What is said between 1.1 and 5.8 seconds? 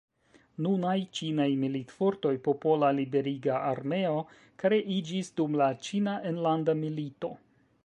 Ĉinaj militfortoj, Popola Liberiga Armeo kreiĝis dum la